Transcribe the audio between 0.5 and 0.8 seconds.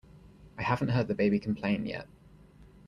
I